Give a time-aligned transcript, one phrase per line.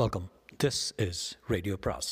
[0.00, 0.26] Welcome
[0.64, 1.18] this is
[1.52, 2.10] radio bros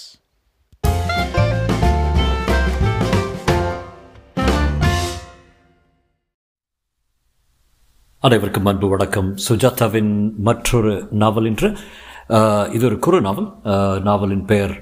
[8.19, 9.37] அனைவருக்கும் அன்பு வணக்கம்.
[9.49, 10.13] சுஜாதாவின்
[10.49, 11.69] மற்றொரு நாவல் என்று
[12.77, 13.49] இது ஒரு குறு நாவல்.
[14.03, 14.75] நாவலின் பெயர்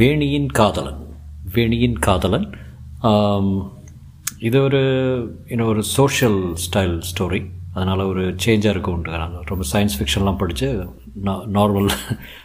[0.00, 1.02] வேணியின் காதலன்.
[1.54, 2.48] வேணியின் காதலன்.
[4.48, 4.82] இது ஒரு
[5.46, 7.42] இன்னும் ஒரு சோஷியல் ஸ்டைல் ஸ்டோரி
[7.80, 10.90] அதனால் ஒரு சேஞ்சாக இருக்கும் நான் ரொம்ப சயின்ஸ் ஃபிக்ஷன்லாம் படித்து
[11.54, 11.90] நார்மல்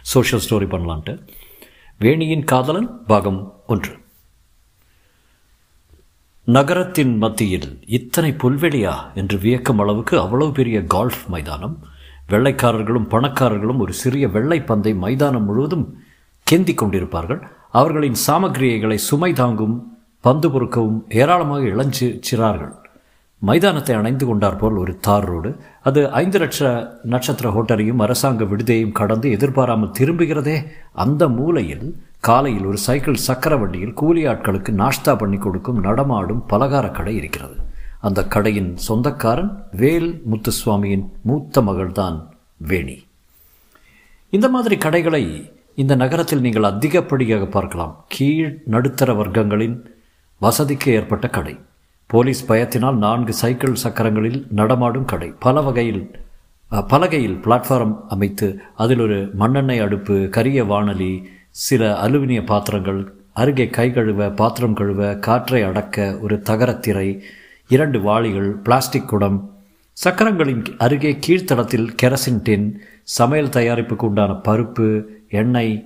[0.02, 1.28] சோஷியல் ஸ்டோரி பண்ணலான்ட்டு.
[2.00, 3.98] வேணியின் காதலன் பாகம் ஒன்று.
[6.44, 8.94] நகரத்தின் மத்தியில் இத்தனை புல்வெளியா?
[9.14, 11.78] என்று வியக்கும் அளவுக்கு அவ்வளவு பெரிய கால்ஃப் மைதானம்.
[12.28, 16.02] வெள்ளைக்காரர்களும் பணக்காரர்களும் ஒரு சிறிய வெள்ளை பந்தை மைதானம் முழுவதும்
[16.50, 17.48] கெந்திக் கொண்டிருப்பார்கள்.
[17.70, 22.85] அவர்களின் சாமக்கிரியைகளை சுமை தாங்கும் பந்து பொறுக்கவும் ஏராளமாக இளஞ்சி சிறார்கள்.
[23.38, 29.30] மைதானத்தை அணைந்து கொண்டார் போல் ஒரு தார் ரோடு அது ஐந்து லட்ச நட்சத்திர ஹோட்டலையும் அரசாங்க விடுதியையும் கடந்து
[29.30, 30.66] எதிர்பாராமல் திரும்புகிறதே?
[30.92, 37.16] அந்த மூலையில் காலையில் ஒரு சைக்கிள் சக்கர வண்டியில் கூலி ஆட்களுக்கு நாஷ்தா பண்ணி கொடுக்கும் நடமாடும் பலகார கடை
[37.16, 37.56] இருக்கிறது.
[38.00, 42.18] அந்த கடையின் சொந்தக்காரன் வேல் முத்துசுவாமியின் மூத்த மகள்தான்
[42.56, 43.06] வேணி.
[44.28, 48.04] இந்த மாதிரி கடைகளை இந்த நகரத்தில் நீங்கள் அதிகப்படியாக பார்க்கலாம்.
[48.08, 49.84] கீழ் நடுத்தர வர்க்கங்களின்
[50.38, 51.58] வசதிக்கு ஏற்பட்ட கடை.
[52.06, 55.32] போலீஸ் பயத்தினால் நான்கு சைக்கிள் சக்கரங்களில் நடமாடும் கடை.
[55.38, 56.02] பல வகையில்
[56.70, 63.00] பலகையில் பிளாட்ஃபாரம் அமைத்து அதில் ஒரு மண்ணெண்ணெய் அடுப்பு கரிய வானொலி சில அலுமினிய பாத்திரங்கள்
[63.32, 67.20] அருகே கை கழுவ பாத்திரம் கழுவ காற்றை அடக்க ஒரு தகரத்திரை
[67.68, 69.38] இரண்டு வாளிகள் பிளாஸ்டிக் குடம்
[69.92, 75.76] சக்கரங்களின் அருகே கீழ்த்தளத்தில் கெரசின் டின் சமையல் தயாரிப்புக்கு உண்டான பருப்பு எண்ணெய்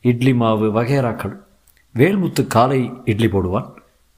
[0.00, 1.36] இட்லி மாவு வகைராக்கள்
[1.94, 3.68] வேல்முத்து காலை இட்லி போடுவான்.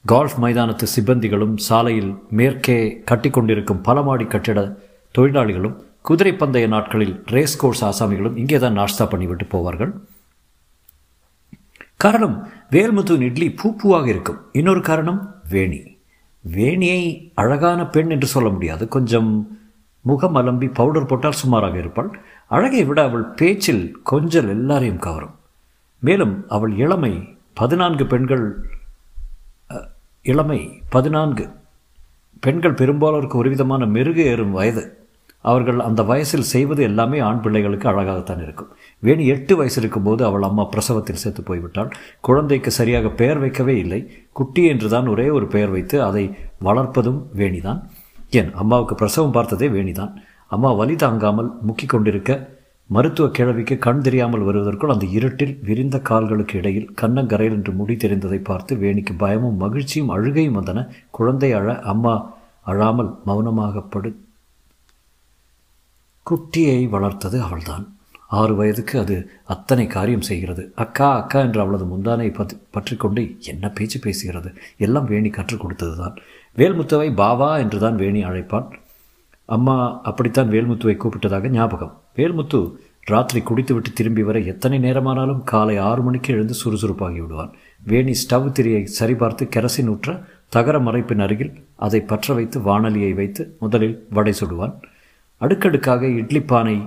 [0.05, 4.77] கால்ஃப் மைதானத்து சிப்பந்திகளும் சாலையில் மேற்கே கட்டிக்கொண்டிருக்கும் பலமாடி கட்டிட
[5.17, 9.91] தொழிலாளிகளும் குதிரை பந்தய நாட்களில் ரேஸ் கோர்ஸ் ஆசாமிகளும் இங்கே தான் நாஷ்தா பண்ணிவிட்டு போவார்கள்.
[11.97, 14.41] காரணம் வேல்முத்துவின் இட்லி பூ பூவாக இருக்கும்.
[14.51, 15.97] இன்னொரு காரணம் வேணி.
[16.51, 18.87] வேணியை அழகான பெண் என்று சொல்ல முடியாது.
[18.87, 19.59] கொஞ்சம்
[20.01, 22.19] முகம் அலம்பி பவுடர் போட்டால் சுமாராக இருப்பாள்.
[22.47, 25.35] அழகை விட அவள் பேச்சில் கொஞ்சல் எல்லாரையும் கவரும்.
[25.99, 28.73] மேலும் அவள் இளமை பதினான்கு பெண்கள்
[30.27, 31.49] இளமை பதினான்கு.
[32.39, 34.97] பெண்கள் பெரும்பாலோருக்கு ஒரு விதமான மெருகு ஏறும் வயது.
[35.41, 38.67] அவர்கள் அந்த வயசில் செய்வது எல்லாமே ஆண் பிள்ளைகளுக்கு அழகாகத்தான் இருக்கும்.
[38.99, 41.91] வேணி எட்டு வயசு இருக்கும்போது அவள் அம்மா பிரசவத்தில் சேர்த்து போய்விட்டாள்.
[42.21, 44.11] குழந்தைக்கு சரியாக பெயர் வைக்கவே இல்லை.
[44.31, 47.81] குட்டி என்றுதான் ஒரே ஒரு பெயர் வைத்து அதை வளர்ப்பதும் வேணிதான்.
[48.29, 50.13] ஏன் அம்மாவுக்கு பிரசவம் பார்த்ததே வேணிதான்.
[50.47, 52.54] அம்மா வலி தாங்காமல் முக்கிக் கொண்டிருக்க
[52.89, 58.75] மருத்துவ கிழவிக்கு கண் தெரியாமல் வருவதற்குள் அந்த இருட்டில் விரிந்த கால்களுக்கு இடையில் கண்ணங்கரையில் என்று முடி தெரிந்ததை பார்த்து
[58.75, 60.87] வேணிக்கு பயமும் மகிழ்ச்சியும் அழுகையும் வந்தன.
[61.09, 62.13] குழந்தை அழ அம்மா
[62.61, 64.11] அழாமல் மௌனமாக படு.
[66.25, 67.97] குட்டியை வளர்த்தது அவள்தான்.
[68.27, 70.71] ஆறு வயதுக்கு அது அத்தனை காரியம் செய்கிறது.
[70.75, 74.49] அக்கா அக்கா என்று அவளது முந்தானை பற்றி பற்றி கொண்டு என்ன பேச்சு பேசுகிறது?
[74.77, 76.15] எல்லாம் வேணி கற்றுக் கொடுத்ததுதான்.
[76.57, 78.67] வேல்முத்துவை பாவா என்றுதான் வேணி அழைப்பான்.
[79.45, 81.95] அம்மா அப்படித்தான் வேல்முத்துவை கூப்பிட்டதாக ஞாபகம்.
[82.17, 82.59] வேல்முத்து
[83.03, 87.51] ராத்திரி குடித்துவிட்டு திரும்பி வர எத்தனை நேரமானாலும் காலை ஆறு மணிக்கு எழுந்து சுறுசுறுப்பாகி விடுவான்.
[87.87, 94.07] வேணி ஸ்டவ் திரியை சரிபார்த்து கெரசின் ஊற்ற தகர மறைப்பின் அருகில் அதை பற்ற வைத்து வானலியை வைத்து முதலில்
[94.09, 94.73] வடை சுடுவான்.
[95.37, 96.77] அடுக்கடுக்காக இட்லி பானை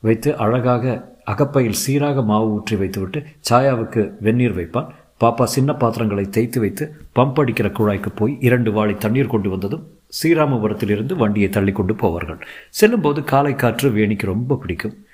[0.00, 4.88] வைத்து அழகாக அகப்பையில் சீராக மாவு ஊற்றி வைத்துவிட்டு சாயாவுக்கு வெந்நீர் வைப்பான்.
[5.20, 6.84] பாப்பா சின்ன பாத்திரங்களை தேய்த்து வைத்து
[7.14, 12.40] பம்ப் அடிக்கிற குழாய்க்கு போய் இரண்டு வாளி தண்ணீர் கொண்டு வந்ததும் ஸ்ரீராமபுரத்திலிருந்து வண்டியை தள்ளி கொண்டு போவார்கள்.
[12.68, 15.06] செல்லும்போது காலை காற்று வேணிக்கு ரொம்ப பிடிக்கும்.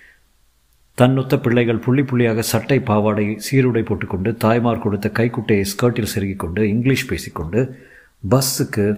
[0.99, 7.09] தன்னொத்த பிள்ளைகள் புள்ளி புள்ளியாக சட்டை பாவாடை சீருடை போட்டுக்கொண்டு தாய்மார் கொடுத்த கைக்குட்டையை ஸ்கர்ட்டில் செருகிக் கொண்டு இங்கிலீஷ்
[7.09, 7.89] பேசிக்கொண்டு
[8.31, 8.97] பஸ்ஸுக்கு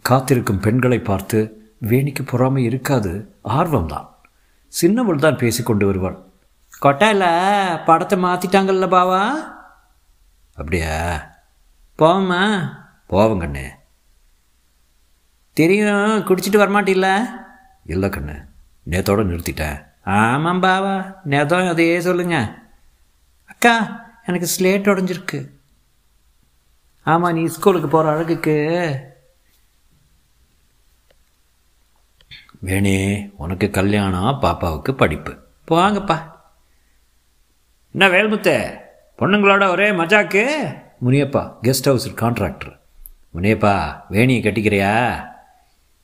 [0.00, 1.38] காத்திருக்கும் பெண்களை பார்த்து
[1.88, 4.06] வேணிக்கு பொறாமை இருக்காது ஆர்வம்தான்.
[4.66, 6.18] சின்னவள் தான் பேசிக்கொண்டு வருவாள்.
[6.82, 9.30] கொட்டாயில் படத்தை மாற்றிட்டாங்கல்ல பாவா?
[10.56, 11.26] அப்படியா?
[11.98, 12.42] போமா
[13.10, 13.64] போவங்க கண்ணு
[15.58, 16.26] தெரியும்.
[16.26, 17.22] குடிச்சிட்டு வரமாட்டில்ல?
[17.84, 18.44] இல்லை கண்ணு.
[18.90, 19.86] நேத்தோட நிறுத்திட்டேன்.
[20.04, 21.14] ஆமாம் பாவா.
[21.28, 22.58] நேதம் அதையே சொல்லுங்க.
[23.44, 25.50] அக்கா எனக்கு ஸ்லேட் உடஞ்சிருக்கு.
[27.02, 28.56] ஆமாம் நீ ஸ்கூலுக்கு போகிற அழகுக்கு.
[32.64, 35.38] வேணே உனக்கு கல்யாணம் பாப்பாவுக்கு படிப்பு.
[35.70, 36.30] போங்கப்பா.
[37.92, 38.78] என்ன வேல்முத்த?
[39.18, 40.76] பொண்ணுங்களோட ஒரே மஜாக்கு?
[41.06, 42.78] Muniyappa guest house contractor
[43.34, 45.22] Muniyappa வேணியை கட்டிக்கிறியா?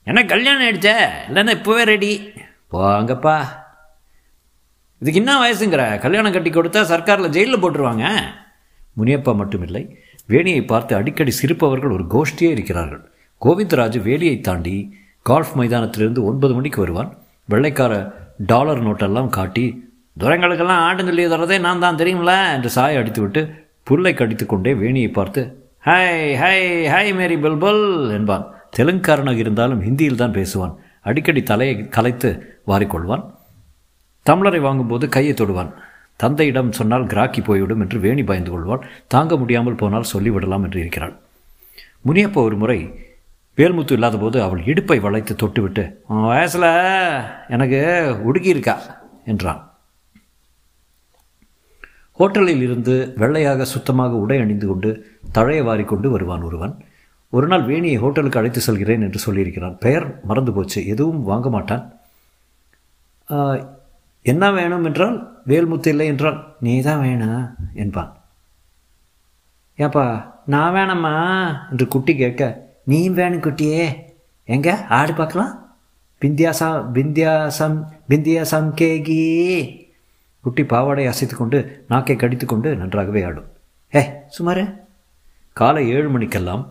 [0.04, 0.90] என்ன கல்யாணம் ஆயிடுச்ச?
[1.28, 2.32] இல்லைன்னா இப்போவே ரெடி
[2.72, 3.36] போங்கப்பா.
[4.98, 5.98] இதுக்கு என்ன வயசுங்கிற.
[5.98, 8.10] கல்யாணம் கட்டி கொடுத்தா சர்க்காரில் ஜெயிலில் போட்டுருவாங்க.
[8.96, 9.96] முனியப்பா மட்டுமில்லை.
[10.28, 13.10] வேணியை பார்த்து அடிக்கடி சிரிப்பவர்கள் ஒரு கோஷ்டியே இருக்கிறார்கள்.
[13.44, 17.18] கோவிந்தராஜ் வேலியை தாண்டி கால்ஃப் மைதானத்திலிருந்து ஒன்பது மணிக்கு வருவான்.
[17.44, 23.50] வெள்ளைக்கார டாலர் நோட்டெல்லாம் காட்டி துரங்களுக்கெல்லாம் ஆட்டம் சொல்லி தரதே நான் தான் தெரியுங்கள என்று சாயை அடித்துவிட்டு
[23.82, 25.42] புல்லை கடித்து கொண்டே வேணியை பார்த்து
[25.84, 28.53] ஹாய் ஹாய் ஹாய் மேரி புல்புல் என்பான்.
[28.78, 30.74] தெலுங்குக்காரனாக இருந்தாலும் ஹிந்தியில் தான் பேசுவான்.
[31.00, 32.30] அடிக்கடி தலையை கலைத்து
[32.66, 33.24] வாரிக்கொள்வான்.
[34.26, 35.72] தமிழரை வாங்கும்போது கையை தொடுவான்.
[36.16, 41.14] தந்தையிடம் சொன்னால் கிராக்கி போய்விடும் என்று வேணி பயந்து கொள்வாள் தாங்க முடியாமல் போனால் சொல்லிவிடலாம் என்று இருக்கிறாள்.
[42.06, 42.78] முனியப்ப ஒரு முறை
[43.58, 46.68] வேல்முத்து இல்லாத போது அவள் இடுப்பை வளைத்து தொட்டுவிட்டு வயசில்
[47.48, 47.80] எனக்கு
[48.22, 48.74] உடுக்கி இருக்கா?
[49.24, 49.60] என்றான்.
[52.18, 54.90] ஹோட்டலில் இருந்து வெள்ளையாக சுத்தமாக உடை அணிந்து கொண்டு
[55.32, 56.74] தழைய வாரிக்கொண்டு வருவான் ஒருவன்.
[57.36, 59.76] ஒரு நாள் வேணியை ஹோட்டலுக்கு அழைத்து செல்கிறேன் என்று சொல்லியிருக்கிறான்.
[59.84, 60.81] பெயர் மறந்து போச்சு.
[60.92, 61.84] எதுவும் வாங்க மாட்டான்.
[64.32, 65.16] என்ன வேணும் என்றால்
[65.50, 67.46] வேல்முத்து இல்லை என்றால் நீ தான் வேணும்
[67.82, 68.12] என்பான்.
[69.84, 70.04] ஏப்பா
[70.52, 71.14] நான் வேணம்மா
[71.70, 72.42] என்று குட்டி கேட்க
[72.92, 73.84] நீ வேணும் குட்டியே.
[74.54, 74.69] எங்க?
[74.98, 75.52] ஆடு பார்க்கலாம்?
[76.20, 77.76] பிந்தியாசா பிந்தியாசம்
[78.10, 79.22] பிந்தியாசம் கேகி.
[80.44, 81.58] குட்டி பாவாடை அசைத்து கொண்டு
[81.90, 83.50] நாக்கை கடித்து கொண்டு நன்றாகவே ஆடும்.
[83.96, 84.02] ஏ
[84.36, 84.64] சுமார்.
[85.60, 86.64] காலை ஏழு மணிக்கெல்லாம்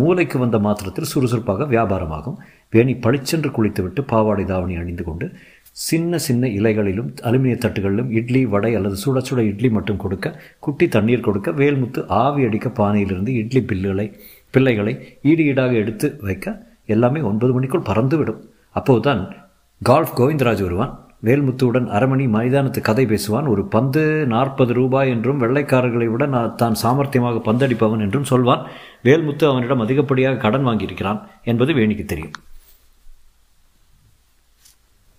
[0.00, 2.38] மூளைக்கு வந்த மாத்திரத்தில் சுறுசுறுப்பாக வியாபாரமாகும்.
[2.70, 5.32] வேணி பளிச்சென்று குளித்துவிட்டு பாவாடை தாவணி அணிந்து கொண்டு
[5.72, 11.20] சின்ன சின்ன இலைகளிலும் அலுமினிய தட்டுகளிலும் இட்லி வடை அல்லது சுட சுட இட்லி மட்டும் கொடுக்க குட்டி தண்ணீர்
[11.20, 14.06] கொடுக்க வேல்முத்து ஆவி அடிக்க பானையிலிருந்து இட்லி பில்லுகளை
[14.50, 18.40] பிள்ளைகளை ஈடு ஈடாக எடுத்து வைக்க எல்லாமே ஒன்பது மணிக்குள் பறந்துவிடும்.
[18.70, 19.34] அப்போதுதான்
[19.82, 23.48] கால்ஃப் கோவிந்தராஜ் வருவான் வேல்முத்துவுடன் அரமணி மைதானத்து கதை பேசுவான்.
[23.48, 28.66] ஒரு பந்து நாற்பது ரூபாய் என்றும் வெள்ளைக்காரர்களை விட நான் தான் சாமர்த்தியமாக பந்தடிப்பவன் என்றும் சொல்வான்.
[29.04, 32.30] வேல்முத்து அவனிடம் அதிகப்படியாக கடன் வாங்கியிருக்கிறான் என்பது வேணிக்கு தெரியும்.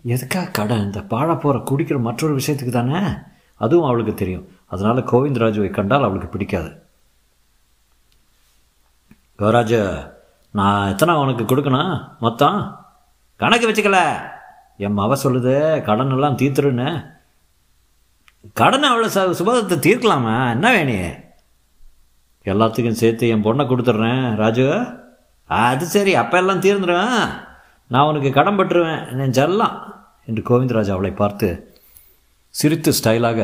[0.04, 0.84] எதுக்காக கடன்?
[0.84, 3.08] இந்த பாழ போகிற குடிக்கிற மற்றொரு விஷயத்துக்கு தானே?
[3.56, 4.48] அதுவும் அவளுக்கு தெரியும்.
[4.66, 6.72] அதனால் கோவிந்தராஜுவை கண்டால் அவளுக்கு பிடிக்காது.
[9.40, 9.74] யுவராஜ
[10.52, 12.10] நான் எத்தனை உனக்கு கொடுக்கணும்?
[12.20, 12.86] மொத்தம்?
[13.36, 14.36] கணக்கு வச்சுக்கல.
[14.86, 15.54] என் மவ சொல்லுது
[15.88, 16.90] கடன் எல்லாம் தீர்த்துருன்னு.
[18.60, 20.36] கடனை அவ்வளோ ச சுபதத்தை தீர்க்கலாமா?
[20.56, 21.10] என்ன வேணியே
[22.46, 24.68] எல்லாத்துக்கும் சேர்த்து என் பொண்ணை கொடுத்துட்றேன் ராஜு.
[25.50, 27.16] அது சரி அப்போ எல்லாம் தீர்ந்துடும்
[27.94, 29.76] நான் உனக்கு கடன் பட்டுருவேன் என் செல்லாம்
[30.30, 31.50] என்று கோவிந்தராஜ் அவளை பார்த்து
[32.56, 33.42] சிரித்து ஸ்டைலாக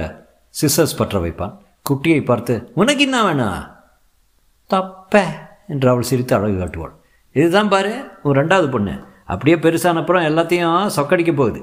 [0.56, 1.54] சிசர்ஸ் பற்ற வைப்பான்.
[1.90, 3.62] குட்டியை பார்த்து உனக்கு என்ன வேணும்?
[4.74, 5.24] தப்ப
[5.74, 6.94] என்று அவள் சிரித்து அழகு காட்டுவாள்.
[7.36, 7.94] இதுதான் பாரு
[8.24, 8.94] உன் ரெண்டாவது பொண்ணு.
[9.34, 11.62] அப்படியே பெருசானப்புறம் எல்லாத்தையும் சொக்கடிக்க போகுது.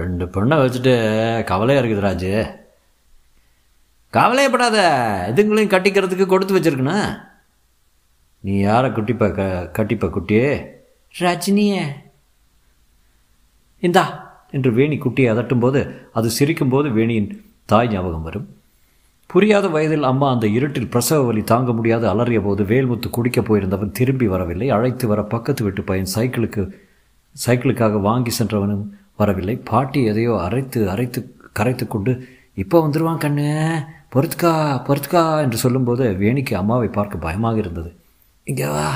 [0.00, 0.94] ரெண்டு பொண்ணை வச்சுட்டு
[1.50, 2.32] கவலையாக இருக்குது ராஜு.
[4.16, 4.78] கவலையப்படாத
[5.30, 7.08] இதுங்களையும் கட்டிக்கிறதுக்கு கொடுத்து வச்சிருக்கணும்.
[8.46, 9.42] நீ யாரை குட்டிப்பா க
[9.76, 10.48] கட்டிப்ப குட்டியே
[11.20, 11.76] ரஜினிய.
[13.86, 14.04] இந்தா
[14.56, 15.80] என்று வேணி குட்டியை அதட்டும்போது
[16.18, 17.30] அது சிரிக்கும்போது வேணியின்
[17.70, 18.48] தாய் ஞாபகம் வரும்.
[19.30, 22.04] புரியாத வயதில் அம்மா அந்த இருட்டில் பிரசவ வலி தாங்க முடியாது.
[22.08, 24.68] அலறிய போது வேல்முத்து குடிக்கப் போயிருந்தவன் திரும்பி வரவில்லை.
[24.76, 26.62] அழைத்து வர பக்கத்து வீட்டு பையன் சைக்கிளுக்கு
[27.36, 28.84] சைக்கிளுக்காக வாங்கி சென்றவனும்
[29.16, 29.56] வரவில்லை.
[29.70, 31.20] பாட்டி எதையோ அரைத்து அரைத்து
[31.52, 32.12] கரைத்து கொண்டு
[32.62, 33.48] இப்போ வந்துடுவான் கண்ணு
[34.14, 34.52] பொறுத்துக்கா
[34.88, 37.90] பொறுத்துக்கா என்று சொல்லும்போது வேணிக்கு அம்மாவை பார்க்க பயமாக இருந்தது.
[38.46, 38.86] இங்கே வா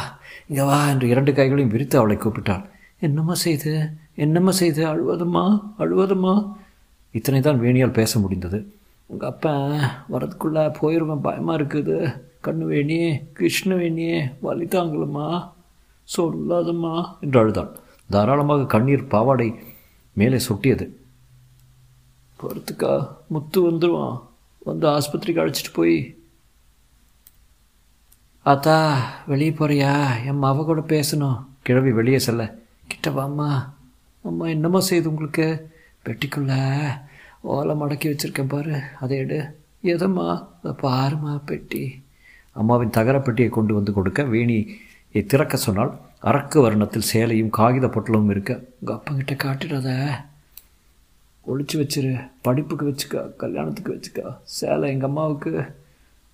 [0.48, 2.64] இங்கே வா என்று இரண்டு கைகளையும் விரித்து அவளை கூப்பிட்டாள்.
[3.06, 3.72] என்னம்மா செய்து?
[4.14, 4.82] என்னம்மா செய்து?
[4.92, 5.44] அழுவதம்மா
[5.78, 6.34] அழுவதம்மா.
[7.14, 8.58] இத்தனை தான் வேணியால் பேச முடிந்தது.
[9.08, 9.70] உங்கள் அப்பா
[10.12, 12.22] வரதுக்குள்ளே போயிடுவேன் பயமாக இருக்குது.
[12.44, 13.74] கண்ணு வேணியே கிருஷ்ண
[16.16, 17.76] சொல்லாதம்மா என்று அழுதான்.
[18.10, 19.54] தாராளமாக கண்ணீர் பாவாடை
[20.12, 20.88] மேலே சொட்டியது.
[22.42, 24.22] பொறுத்துக்கா முத்து வந்துடுவான்
[24.58, 26.16] வந்து ஆஸ்பத்திரிக்கு அழைச்சிட்டு போய்.
[28.42, 30.24] ஆத்தா வெளியே போறியா?
[30.26, 31.46] என் மாவ கூட பேசணும்.
[31.62, 32.54] கிழவி வெளியே செல்ல.
[32.86, 33.72] கிட்ட வாம்மா.
[34.22, 35.70] அம்மா என்னம்மா செய்யுது உங்களுக்கு?
[36.04, 36.52] பெட்டிக்குள்ள
[37.48, 39.38] ஓலை மடக்கி வச்சுருக்கேன் பாரு அதை எடு.
[39.82, 40.46] எதம்மா?
[40.62, 42.02] அதை பாருமா பெட்டி.
[42.52, 48.64] அம்மாவின் தகர பெட்டியை கொண்டு வந்து கொடுக்க வேணியை திறக்க சொன்னால் அரக்கு வர்ணத்தில் சேலையும் காகித பொட்டலும் இருக்க.
[48.80, 50.10] உங்கள் அப்பங்கிட்ட காட்டிடாத.
[51.46, 52.30] ஒழிச்சு வச்சிரு.
[52.40, 54.36] படிப்புக்கு வச்சுக்கா கல்யாணத்துக்கு வச்சுக்கா.
[54.42, 55.74] சேலை எங்கள் அம்மாவுக்கு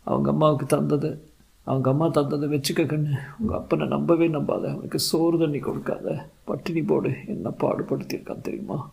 [0.04, 1.23] அவங்க அம்மாவுக்கு தந்தது.
[1.62, 4.64] அவங்க அம்மா தந்ததை வச்சுக்க கண்ணு உங்கள் அப்பனை நம்பவே நம்பாத.
[4.73, 6.28] அவனுக்கு சோறு தண்ணி கொடுக்காத.
[6.44, 7.14] பட்டினி போடு.
[7.26, 8.90] என்ன பாடுபடுத்தியிருக்கான் தெரியுமா?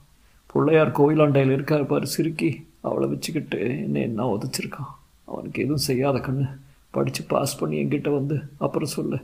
[0.54, 2.68] பிள்ளையார் கோயிலாண்டையில் இருக்கார் பாரு சிறுக்கி.
[2.82, 4.92] அவளை வச்சுக்கிட்டு என்ன என்ன உதச்சிருக்கான்?
[5.24, 6.58] அவனுக்கு எதுவும் செய்யாத கண்ணு.
[6.90, 9.18] படித்து பாஸ் பண்ணி என்கிட்ட வந்து அப்புறம் சொல்லு.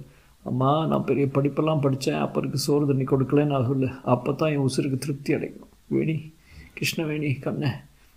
[0.43, 3.89] அம்மா நான் பெரிய படிப்பெல்லாம் படித்தேன் அப்பருக்கு சோறு தண்ணி கொடுக்கலன்னு நான் சொல்லு.
[4.03, 5.67] அப்போ தான் என் உசுருக்கு திருப்தி அடையும்.
[5.85, 6.33] வேணி
[6.77, 7.67] கிருஷ்ணவேணி கண்ணே.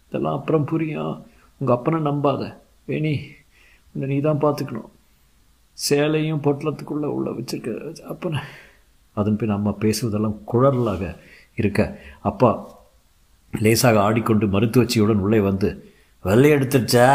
[0.08, 1.24] இதெல்லாம் அப்புறம் புரியும்.
[1.58, 2.56] உங்கள் அப்பனை நம்பாத.
[2.84, 3.20] வேணி
[3.94, 4.90] உன்னை நீ தான் பார்த்துக்கணும்.
[5.88, 8.40] சேலையும் பொட்டலத்துக்குள்ளே உள்ள வச்சிருக்க அப்பனை.
[9.12, 11.16] அதன் பின் அம்மா பேசுவதெல்லாம் குழலாக
[11.54, 11.98] இருக்க.
[12.20, 12.78] அப்பா
[13.52, 15.68] லேசாக ஆடிக்கொண்டு மருத்துவச்சியுடன் உள்ளே வந்து
[16.24, 17.08] வெள்ளை எடுத்துடுச்சா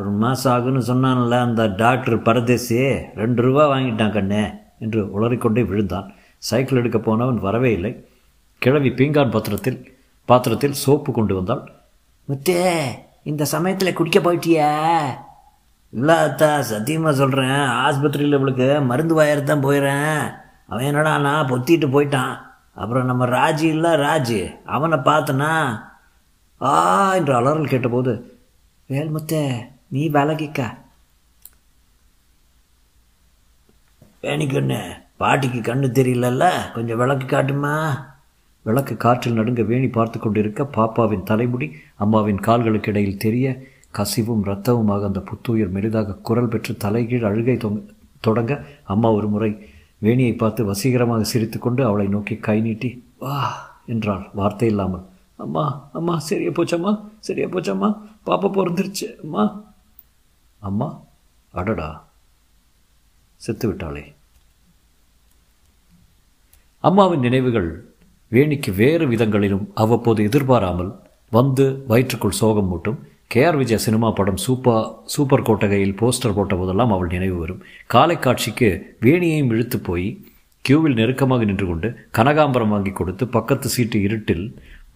[0.00, 2.78] ஒரு மாதம் ஆகுன்னு சொன்னான்ல அந்த டாக்டர் பரதேசி
[3.20, 4.44] ரெண்டு ரூபா வாங்கிட்டான் கண்ணே
[4.78, 6.08] என்று உளறிக்கொண்டே விழுந்தான்.
[6.38, 7.92] சைக்கிள் எடுக்க போனவன் வரவே இல்லை.
[8.58, 9.78] கிழவி பீங்கான் பாத்திரத்தில்
[10.28, 11.62] பாத்திரத்தில் சோப்பு கொண்டு வந்தாள்.
[12.28, 12.62] முத்தே
[13.30, 14.72] இந்த சமயத்தில் குடிக்க போயிட்டியா?
[15.92, 16.16] இல்லை
[16.70, 20.20] சத்தியமாக சொல்கிறேன் ஆஸ்பத்திரியில் இவளுக்கு மருந்து வாயர் தான் போயிடுறேன்
[20.70, 22.34] அவன் என்னடா நான் பொத்திட்டு போயிட்டான்.
[22.80, 24.40] அப்புறம் நம்ம ராஜி இல்லை ராஜி.
[24.74, 25.52] அவனை பார்த்தனா
[26.60, 26.72] ஆ
[27.14, 28.12] என்று அலறல் கேட்டபோது
[28.90, 29.42] வேல்முத்தே
[29.94, 30.60] நீ விலகிக்க.
[34.22, 34.78] வேணிக்கண்ணு
[35.22, 36.44] பாட்டிக்கு கண்ணு தெரியலல்ல?
[36.74, 37.74] கொஞ்சம் விளக்கு காட்டுமா?
[38.66, 41.66] விளக்கு காற்றில் நடுங்க வேணி பார்த்து கொண்டிருக்க பாப்பாவின் தலைமுடி
[42.04, 43.46] அம்மாவின் கால்களுக்கு இடையில் தெரிய
[43.98, 47.80] கசிவும் இரத்தவுமாக அந்த புத்துயிர் மெலிதாக குரல் பெற்று தலைகீழ் அழுகை தொங்க
[48.20, 48.52] தொடங்க
[48.84, 49.50] அம்மா ஒரு முறை
[50.02, 53.36] வேணியை பார்த்து வசீகரமாக சிரித்துக்கொண்டு அவளை நோக்கி கை நீட்டி வா
[53.86, 57.88] என்றாள் வார்த்தை இல்லாமல் அம்மா அம்மா சரியா போச்சம்மா சரியா போச்சம்மா
[58.26, 59.42] பாப்பா பிறந்துருச்சு அம்மா.
[60.58, 60.88] அம்மா
[61.54, 62.06] அடடா
[63.36, 64.04] செத்து விட்டாளே
[66.80, 67.68] அம்மாவின் நினைவுகள்
[68.32, 70.90] வேணிக்கு வேறு விதங்களிலும் அவ்வப்போது எதிர்பாராமல்
[71.30, 72.98] வந்து வயிற்றுக்குள் சோகம் மூட்டும்.
[73.32, 77.58] கேஆர் விஜய சினிமா படம் சூப்பர் சூப்பர் கோட்டகையில் போஸ்டர் போட்ட போதெல்லாம் அவள் நினைவு வரும்.
[77.92, 78.68] காலை காட்சிக்கு
[79.04, 80.06] வேணியையும் இழுத்து போய்
[80.64, 84.44] கியூவில் நெருக்கமாக நின்று கொண்டு கனகாம்பரம் வாங்கி கொடுத்து பக்கத்து சீட்டு இருட்டில்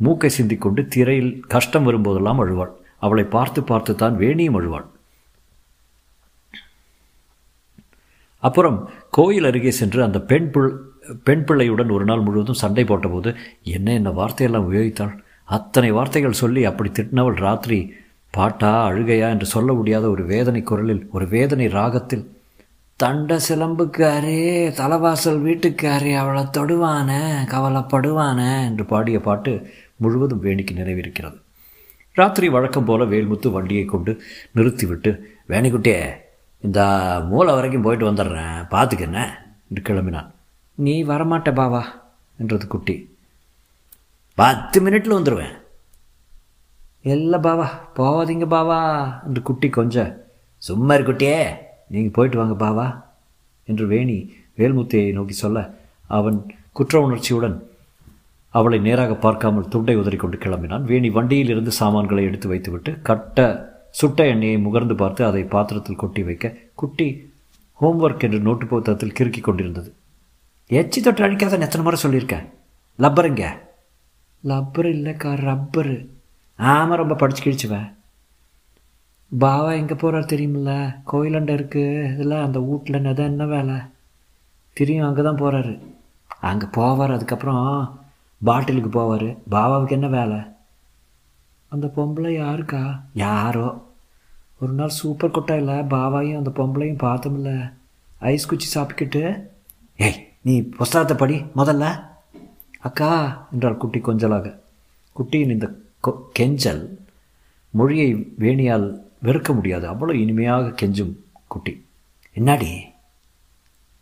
[0.04, 2.72] மூக்கை சிந்திக்கொண்டு திரையில் கஷ்டம் வரும்போதெல்லாம் அழுவாள்.
[3.06, 4.86] அவளை பார்த்து பார்த்து தான் வேணியும் அழுவாள்.
[8.42, 8.78] அப்புறம்
[9.16, 10.70] கோயில் அருகே சென்று அந்த பெண் புள்
[11.28, 13.30] பெண் பிள்ளையுடன் ஒரு நாள் முழுவதும் சண்டை போட்டபோது
[13.76, 15.16] என்ன என்ன வார்த்தையெல்லாம் உபயோகித்தாள்?
[15.48, 17.78] அத்தனை வார்த்தைகள் சொல்லி அப்படி திட்டினவள் ராத்திரி
[18.34, 22.40] பாட்டா அழுகையா என்று சொல்ல முடியாத ஒரு வேதனை குரலில் ஒரு வேதனை ராகத்தில்
[22.96, 24.40] தண்ட சிலம்புக்காரே
[24.78, 27.10] தலைவாசல் வீட்டுக்காரே அவளை தொடுவான
[27.52, 31.38] கவலைப்படுவானே என்று பாடிய பாட்டு முழுவதும் வேணிக்கு நினைவிருக்கிறது.
[32.12, 34.12] ராத்திரி வழக்கம் போல வேல்முத்து வண்டியை கொண்டு
[34.54, 35.10] நிறுத்திவிட்டு
[35.48, 36.00] வேணிக்குட்டியே
[36.60, 36.80] இந்த
[37.28, 39.20] மூளை வரைக்கும் போயிட்டு வந்துடுறேன் பார்த்துக்கண்ண
[39.68, 40.30] என்று கிளம்பினான்.
[40.74, 41.82] நீ வரமாட்ட பாவா
[42.38, 43.16] என்றது குட்டி.
[44.34, 45.54] பத்து மினிட்ல வந்துடுவேன்
[47.02, 50.16] இல்லை பாவா போவாதீங்க பாவா என்று குட்டி கொஞ்சம்
[50.58, 51.56] சும்மா இருக்குட்டியே
[51.88, 53.04] நீங்கள் போயிட்டு வாங்க பாவா
[53.64, 55.74] என்று வேணி வேல்முத்தையை நோக்கி சொல்ல
[56.06, 57.70] அவன் குற்ற உணர்ச்சியுடன்
[58.50, 60.82] அவளை நேராக பார்க்காமல் துண்டை உதறிக்கொண்டு கிளம்பினான்.
[60.82, 66.56] வேணி வண்டியில் இருந்து சாமான்களை எடுத்து வைத்துவிட்டு கட்ட சுட்ட எண்ணெயை முகர்ந்து பார்த்து அதை பாத்திரத்தில் கொட்டி வைக்க
[66.74, 67.30] குட்டி
[67.80, 69.94] ஹோம்ஒர்க் என்று நோட்டு புத்தகத்தில் கிறுக்கி கொண்டிருந்தது.
[70.66, 72.46] எச்சி தொட்டு அழிக்காத எத்தனை முறை சொல்லியிருக்கேன்
[72.98, 73.44] லப்பருங்க.
[74.44, 76.11] லப்பர் இல்லைக்கா ரப்பரு.
[76.70, 77.88] ஆமாம் ரொம்ப படிச்சு கிழிச்சுவேன்
[79.32, 80.96] பாவா எங்கே போகிறார் தெரியுமில்ல?
[81.12, 83.76] கோயிலண்டை இருக்குது இதில் அந்த வீட்டில் நெதை என்ன வேலை?
[84.72, 85.74] தெரியும் அங்கே தான் போகிறாரு
[86.40, 87.64] அங்கே போவார் அதுக்கப்புறம்
[88.40, 89.36] பாட்டிலுக்கு போவார்.
[89.50, 90.38] பாபாவுக்கு என்ன வேலை?
[91.68, 93.00] அந்த பொம்பளை யாருக்கா?
[93.14, 93.68] யாரோ.
[94.58, 97.72] ஒரு நாள் சூப்பர் கொட்டாயில் பாபாயும் அந்த பொம்பளையும் பார்த்தோம்ல.
[98.18, 99.22] ஐஸ் குச்சி சாப்பிட்டுக்கிட்டு
[99.96, 101.86] ஏய் நீ புஸ்தகத்தை படி முதல்ல.
[102.80, 103.10] அக்கா
[103.52, 104.58] என்றாள் குட்டி கொஞ்சலாக.
[105.16, 105.66] குட்டியின் இந்த
[106.32, 107.06] கெஞ்சல்
[107.70, 109.90] மொழியை வேணியால் வெறுக்க முடியாது.
[109.90, 111.16] அவ்வளோ இனிமையாக கெஞ்சும்
[111.46, 111.84] குட்டி.
[112.34, 112.80] என்னாடி?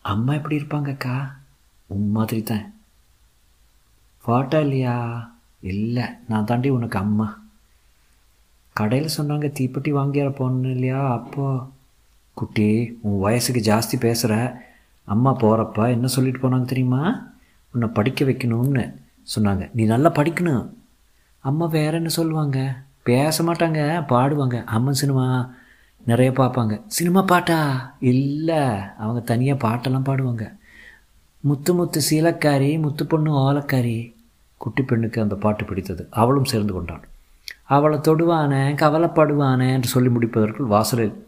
[0.01, 1.37] அம்மா எப்படி இருப்பாங்க அக்கா
[1.87, 2.75] உன் மாதிரி தான்
[4.27, 4.97] ஃபாட்டா இல்லையா?
[5.61, 7.43] இல்லை நான் தாண்டி உனக்கு அம்மா.
[8.73, 11.13] கடையில் சொன்னாங்க தீப்பெட்டி வாங்கியார பொண்ணு இல்லையா?
[11.13, 11.69] அப்போ?
[12.35, 14.63] குட்டி உன் வயசுக்கு ஜாஸ்தி பேசுகிற
[15.05, 17.27] அம்மா போகிறப்ப என்ன சொல்லிட்டு போனாங்க தெரியுமா?
[17.73, 18.95] உன்னை படிக்க வைக்கணும்னு
[19.37, 19.71] சொன்னாங்க.
[19.73, 20.79] நீ நல்லா படிக்கணும்.
[21.41, 22.83] அம்மா வேற என்ன சொல்லுவாங்க.
[23.03, 24.65] பேச மாட்டாங்க பாடுவாங்க.
[24.65, 25.51] அம்மன் சினிமா
[26.05, 26.83] நிறைய பார்ப்பாங்க.
[26.87, 27.59] சினிமா பாட்டா?
[28.01, 28.69] இல்லை.
[28.99, 30.57] அவங்க தனியாக பாட்டெல்லாம் பாடுவாங்க.
[31.41, 34.15] முத்து முத்து சீலக்காரி முத்து பொண்ணு ஓலக்காரி
[34.57, 36.07] குட்டி பெண்ணுக்கு அந்த பாட்டு பிடித்தது.
[36.11, 37.09] அவளும் சேர்ந்து கொண்டாள்.
[37.63, 41.27] அவளை தொடுவானே கவலைப்படுவானே என்று சொல்லி முடிப்பதற்குள் வாசலில்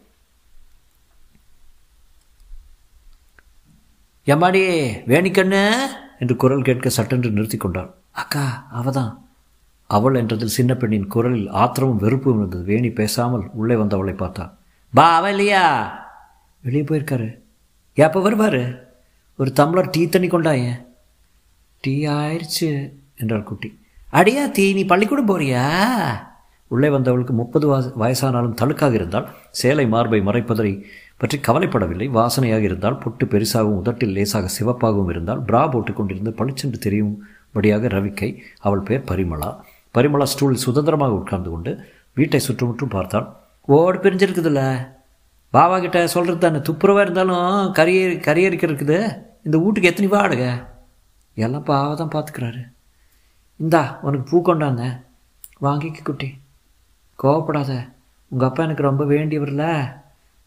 [4.26, 4.62] எம்மாடி
[5.06, 5.76] வேணிக்கண்ணு
[6.18, 7.94] என்று குரல் கேட்க சட்டென்று நிறுத்தி கொண்டாள்.
[8.10, 9.18] அக்கா அவதான்.
[9.96, 12.64] அவள் என்றதில் சின்ன பெண்ணின் குரலில் ஆத்திரமும் வெறுப்பும் இருந்தது.
[12.70, 14.14] வேணி பேசாமல் உள்ளே வந்து அவளை
[14.92, 15.64] பா அவன் இல்லையா?
[16.64, 17.28] வெளியே போயிருக்காரு.
[17.98, 18.62] எப்போ வருவார்?
[19.40, 20.80] ஒரு தம்ளர் டீ தண்ணி கொண்டாயேன்
[21.84, 22.68] டீ ஆயிடுச்சு
[23.20, 23.68] என்றாள் குட்டி.
[24.18, 25.64] அடியா தீ நீ பள்ளிக்கூடம் போறியா?
[26.74, 27.66] உள்ளே வந்தவளுக்கு முப்பது
[28.02, 29.26] வயசானாலும் தழுக்காக இருந்தால்
[29.60, 30.70] சேலை மார்பை மறைப்பதை
[31.22, 32.06] பற்றி கவலைப்படவில்லை.
[32.18, 38.30] வாசனையாக இருந்தால் பொட்டு பெருசாகவும் உதட்டில் லேசாக சிவப்பாகவும் இருந்தால் பிரா போட்டு கொண்டிருந்து பளிச்சென்று தெரியும்படியாக ரவிக்கை
[38.66, 39.50] அவள் பேர் பரிமளா.
[39.94, 41.72] பரிமளா ஸ்டூலில் சுதந்திரமாக உட்கார்ந்து கொண்டு
[42.14, 43.26] வீட்டை சுற்றுமுற்றும் பார்த்தாள்
[43.68, 44.62] ஓடு பிரிஞ்சிருக்குதுல்ல.
[45.52, 46.58] பாபா கிட்ட சொல்கிறது தானே.
[46.58, 48.98] துப்புரவாக இருந்தாலும் கரிய கரியரிக்க இருக்குது
[49.42, 50.50] இந்த வீட்டுக்கு எத்தனை வாடகை?
[51.36, 52.62] எல்லாம் பாவா தான் பார்த்துக்கிறாரு.
[53.60, 54.84] இந்தா உனக்கு பூ கொண்டாந்த
[55.60, 56.28] வாங்கிக்க குட்டி.
[57.18, 57.72] கோவப்படாத.
[58.28, 59.64] உங்கள் அப்பா எனக்கு ரொம்ப வேண்டியவர்ல.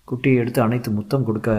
[0.07, 1.51] குட்டியை எடுத்து அனைத்து முத்தம் கொடுக்க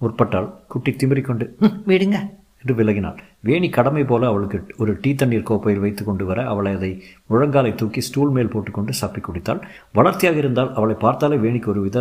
[0.00, 0.54] முற்பட்டாள்.
[0.68, 2.16] குட்டி திமிரிக்கொண்டு "ம், விடுங்க
[2.60, 3.18] என்று விலகினாள்.
[3.46, 6.90] வேணி கடமை போல அவளுக்கு ஒரு டீ தண்ணீர் கோப்பையில் வைத்து கொண்டு வர அவளை அதை
[7.30, 9.60] முழங்காலை தூக்கி ஸ்டூல் மேல் போட்டுக்கொண்டு சாப்பி குடித்தாள்.
[9.92, 11.98] வளர்த்தியாக இருந்தால் அவளை பார்த்தாலே வேணிக்கு ஒரு வித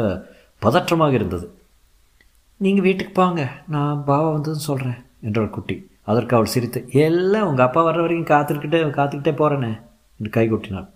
[0.62, 1.48] பதற்றமாக இருந்தது.
[2.62, 5.76] நீங்கள் வீட்டுக்கு போங்க நான் பாவா வந்ததுன்னு சொல்கிறேன் என்றாள் குட்டி.
[6.04, 9.72] அதற்கு அவள் சிரித்து எல்லாம் உங்கள் அப்பா வர்ற வரைக்கும் காத்துக்கிட்டே காத்துக்கிட்டே போகிறேனே
[10.20, 10.88] என்று கை கொட்டினாள்.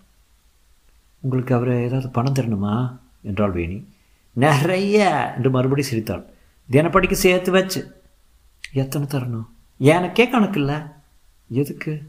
[1.23, 2.75] உங்களுக்கு அவர் ஏதாவது பணம் தரணுமா?
[3.21, 3.77] என்றாள் வேணி.
[4.35, 4.99] நிறைய
[5.35, 6.25] என்று மறுபடி சிரித்தாள்.
[6.69, 7.81] தினப்படிக்கு சேர்த்து வச்சு.
[8.73, 9.47] எத்தனை தரணும்?
[9.81, 10.75] எனக்கே கணக்கு இல்லை?
[11.49, 12.01] எதுக்கு?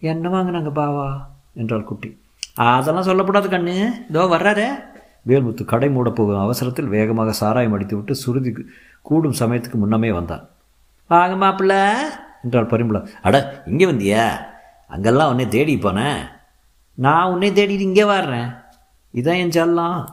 [0.00, 1.26] என்ன வாங்கினாங்க பாவா?
[1.54, 2.20] என்றாள் குட்டி.
[2.54, 3.90] அதெல்லாம் சொல்லப்படாது கண்ணு.
[4.08, 4.66] இதோ வர்றாரே.
[5.26, 8.54] வேல்முத்து கடை மூட போகும் அவசரத்தில் வேகமாக சாராயம் அடித்து விட்டு சுருதி
[9.02, 10.50] கூடும் சமயத்துக்கு முன்னமே வந்தான்.
[11.06, 11.94] வாங்க மாப்பிள்ள
[12.42, 13.08] என்றாள் பரிமளா.
[13.22, 14.40] அட இங்கே வந்தியா?
[14.86, 16.18] அங்கெல்லாம் உன்னை தேடி போனேன்
[16.94, 18.50] நான் உன்னை தேடிட்டு இங்கே வர்றேன்.
[19.14, 20.08] இதான் என் செல்லம்.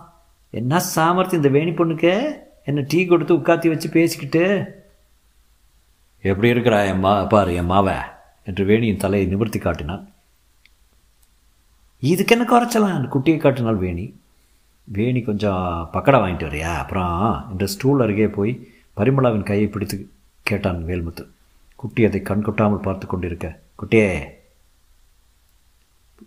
[0.49, 4.79] என்ன சாமர்த்தியம் இந்த வேணி பொண்ணுக்கு என்ன டீ கொடுத்து உட்காத்தி வச்சு பேசிக்கிட்டு?
[6.23, 7.89] எப்படி இருக்கிறா என் மா பாரு என் மாவ?
[8.43, 10.03] என்று வேணியின் தலையை நிவர்த்தி காட்டினான்
[11.99, 13.07] இதுக்கு என்ன குறைச்சலாம்?
[13.13, 14.05] குட்டியை காட்டினாள் வேணி.
[14.87, 16.71] வேணி கொஞ்சம் பக்கடா வாங்கிட்டு வரியா?
[16.83, 18.53] அப்புறம் என்ற ஸ்டூல் அருகே போய்
[18.97, 19.97] பரிமளாவின் கையை பிடித்து
[20.43, 21.23] கேட்டான் வேல்முத்து.
[21.75, 23.47] குட்டி அதை கண் கொட்டாமல் பார்த்து கொண்டிருக்க
[23.81, 24.07] குட்டியே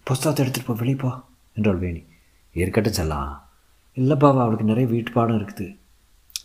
[0.09, 1.11] புஸ்தகத்தை எடுத்துகிட்டு போ வெளியே போ
[1.57, 2.03] என்றாள் வேணி.
[2.53, 3.33] இருக்கட்டும் செல்லாம்.
[3.97, 5.67] இல்லைப்பாவா அவளுக்கு நிறைய வீட்டு பாடம் இருக்குது.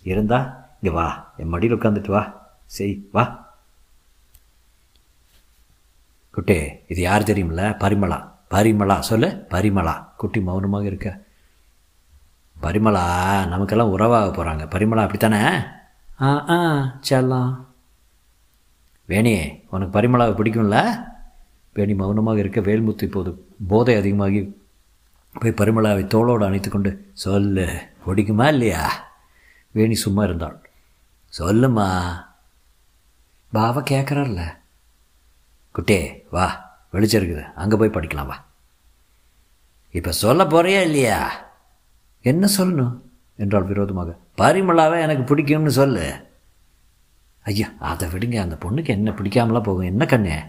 [0.03, 0.39] இருந்தா
[0.81, 2.23] இங்கே வா என் மடியில் உட்காந்துட்டு வா.
[2.69, 3.53] செய் வா.
[6.31, 7.77] குட்டே இது யார் தெரியுமில்ல?
[7.79, 8.31] பரிமளா.
[8.51, 9.45] பரிமளா சொல்லு.
[9.49, 10.05] பரிமளா.
[10.17, 11.23] குட்டி மௌனமாக இருக்க.
[12.61, 13.03] பரிமளா
[13.47, 15.59] நமக்கெல்லாம் உறவாக போகிறாங்க பரிமளா அப்படித்தானே?
[16.21, 17.65] ஆ ஆ செல்லாம்.
[19.07, 21.05] வேணி உனக்கு பரிமளாவை பிடிக்கும்ல?
[21.73, 22.61] வேணி மௌனமாக இருக்க.
[22.61, 24.61] வேல்முத்து இப்போது போதை அதிகமாகி
[25.33, 29.07] போய் பரிமளாவை தோளோடு அணைத்து கொண்டு சொல்லு பிடிக்குமா இல்லையா?
[29.71, 30.69] வேணி சும்மா இருந்தாள்.
[31.39, 32.27] சொல்லுமா
[33.51, 34.57] பாவா கேட்குறார்ல
[35.71, 38.45] குட்டே வா வெளிச்சம் இருக்குது அங்கே போய் படிக்கலாம் வா.
[39.91, 41.47] இப்போ சொல்ல போறியா இல்லையா?
[42.21, 42.99] என்ன சொல்லணும்?
[43.35, 44.17] என்றால் விரோதமாக.
[44.37, 46.27] பரிமளாவை எனக்கு பிடிக்கும்னு சொல்லு.
[47.43, 48.41] ஐயா அதை விடுங்க.
[48.41, 49.85] அந்த பொண்ணுக்கு என்ன பிடிக்காமலாம் போகும்?
[49.85, 50.43] என்ன கண்ணே?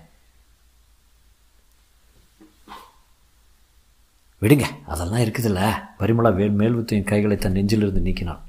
[4.40, 4.64] விடுங்க.
[4.86, 5.82] அதெல்லாம் இருக்குதுல்ல.
[5.98, 8.40] பரிமளா வே மேல்வுத்தின் கைகளை தன் நெஞ்சிலிருந்து நீக்கினாள்.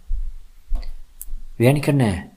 [1.60, 2.31] வேணிக்கண்ணே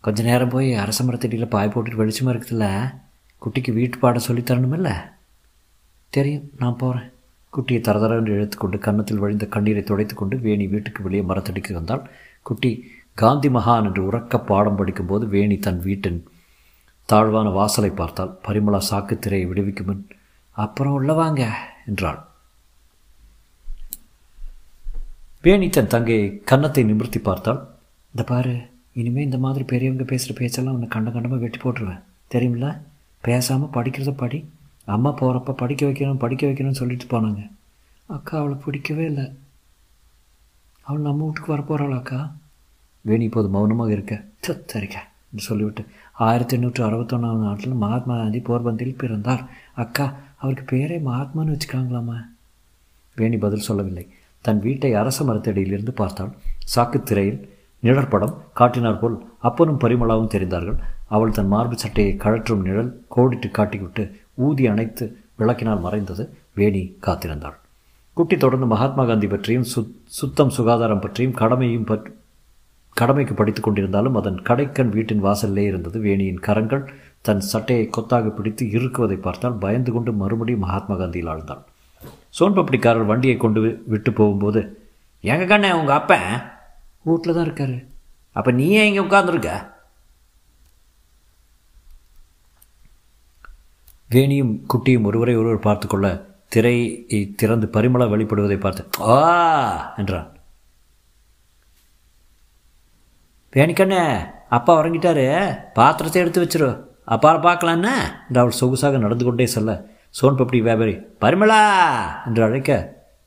[0.00, 2.66] கொஞ்ச நேரம் போய் அரச மரத்தடியில் பாய் போட்டுட்டு வெளிச்சமாக இருக்குதுல்ல?
[3.42, 5.10] குட்டிக்கு வீட்டு பாடம் சொல்லித்தரணுமில்ல
[6.10, 7.12] தெரியும் நான் போகிறேன்
[7.52, 12.10] குட்டியை தரதரன்று இழுத்துக்கொண்டு கன்னத்தில் வழிந்த கண்ணீரை துடைத்துக்கொண்டு வேணி வீட்டுக்கு வெளியே மரத்தடிக்கு வந்தால்
[12.42, 12.70] குட்டி
[13.14, 16.24] காந்தி மகான் என்று உறக்க பாடம் படிக்கும்போது வேணி தன் வீட்டின்
[17.04, 20.02] தாழ்வான வாசலை பார்த்தால் பரிமளா சாக்கு திரையை விடுவிக்குமன்
[20.50, 21.42] அப்புறம் உள்ள வாங்க
[21.86, 22.20] என்றாள்.
[25.42, 27.60] வேணி தன் தங்கையை கன்னத்தை நிமிர்த்தி பார்த்தால்
[28.14, 28.54] இந்த பாரு
[28.98, 32.02] இனிமேல் இந்த மாதிரி பெரியவங்க பேசுகிற பேச்செல்லாம் உன்னை கண்ட கண்டமாக வெட்டி போட்டுருவேன்.
[32.34, 32.68] தெரியுமில்ல?
[33.20, 34.38] பேசாமல் படிக்கிறத படி.
[34.94, 37.42] அம்மா போகிறப்ப படிக்க வைக்கணும் படிக்க வைக்கணும்னு சொல்லிட்டு போனாங்க.
[38.06, 39.26] அக்கா அவளை பிடிக்கவே இல்லை.
[40.82, 42.20] அவள் நம்ம வீட்டுக்கு வரப்போகிறாள் அக்கா?
[43.04, 44.14] வேணி இப்போது மௌனமாக இருக்க.
[44.46, 45.82] சரிக்கா என்று சொல்லிவிட்டு
[46.26, 49.42] ஆயிரத்தி எண்ணூற்று அறுபத்தொன்னாவது நாட்டில் மகாத்மா காந்தி போர்பந்தியில் பிறந்தார்.
[49.74, 50.06] அக்கா
[50.42, 52.16] அவருக்கு பேரே மகாத்மான்னு வச்சுக்காங்களாமா
[53.16, 54.06] வேணி பதில் சொல்லவில்லை.
[54.44, 56.32] தன் வீட்டை அரச மரத்தடியிலிருந்து பார்த்தாள்.
[56.74, 57.38] சாக்குத்திரையில்
[57.82, 59.16] நிழற்படம் காட்டினார் போல்
[59.48, 60.78] அப்பனும் பரிமளாவும் தெரிந்தார்கள்.
[61.14, 65.04] அவள் தன் மார்பு சட்டையை கழற்றும் நிழல் கோடிட்டு காட்டிவிட்டு ஊதி அணைத்து
[65.38, 67.56] விளக்கினால் மறைந்தது வேணி காத்திருந்தாள்.
[68.16, 72.12] குட்டி தொடர்ந்து மகாத்மா காந்தி பற்றியும் சுத் சுத்தம் சுகாதாரம் பற்றியும் கடமையும் பற்றி
[72.96, 76.84] கடமைக்கு படித்து கொண்டிருந்தாலும் அதன் கடைக்கண் வீட்டின் வாசல்லே இருந்தது வேணியின் கரங்கள்.
[77.20, 81.62] தன் சட்டையை கொத்தாக பிடித்து இறுக்குவதை பார்த்தால் பயந்து கொண்டு மறுபடியும் மகாத்மா காந்தியில் ஆழ்ந்தாள்.
[82.38, 84.62] சோன்பப்படிக்காரர் வண்டியை கொண்டு விட்டு போகும்போது
[85.20, 86.28] எங்க கண்ணே உங்கள் அப்பன்?
[87.06, 87.76] வீட்டில் தான் இருக்கார்.
[88.36, 89.50] அப்போ நீ ஏன் இங்கே உட்காந்துருக்க
[94.10, 96.08] வேணியும் குட்டியும் ஒருவரை ஒருவர் பார்த்துக்கொள்ள
[96.48, 96.86] திரையை
[97.36, 99.16] திறந்து பரிமளா வெளிப்படுவதை பார்த்து ஆ!
[99.96, 100.28] என்றான்.
[103.52, 104.02] வேணிக்கண்ணே
[104.48, 105.24] அப்பா உறங்கிட்டாரு.
[105.74, 106.68] பாத்திரத்தை எடுத்து வச்சிரு.
[107.04, 107.92] அப்பாவை பார்க்கலான்னு
[108.28, 110.94] என்று அவள் சொகுசாக நடந்து கொண்டே செல்ல சோன் சோன்பப்படி வியாபாரி?
[111.20, 111.60] பரிமளா!
[112.26, 112.72] என்று அழைக்க